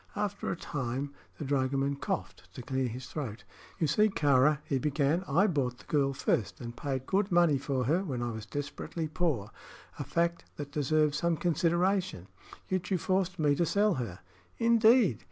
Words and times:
After 0.15 0.51
a 0.51 0.55
time 0.55 1.13
the 1.37 1.45
dragoman 1.45 1.95
coughed 1.95 2.51
to 2.55 2.63
clear 2.63 2.87
his 2.87 3.05
throat. 3.05 3.43
"You 3.77 3.85
see, 3.85 4.09
Kāra," 4.09 4.57
he 4.65 4.79
began, 4.79 5.23
"I 5.27 5.45
bought 5.45 5.77
the 5.77 5.85
girl 5.85 6.11
first, 6.11 6.59
and 6.59 6.75
paid 6.75 7.05
good 7.05 7.31
money 7.31 7.59
for 7.59 7.83
her 7.83 8.03
when 8.03 8.23
I 8.23 8.31
was 8.31 8.47
desperately 8.47 9.07
poor 9.07 9.51
a 9.99 10.03
fact 10.03 10.45
that 10.55 10.71
deserves 10.71 11.19
some 11.19 11.37
consideration; 11.37 12.25
yet 12.67 12.89
you 12.89 12.97
forced 12.97 13.37
me 13.37 13.53
to 13.53 13.63
sell 13.63 13.93
her." 14.01 14.21
"Indeed!" 14.57 15.19